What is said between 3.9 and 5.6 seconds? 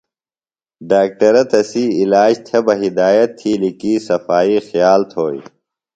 صفائی خیال تھوئی۔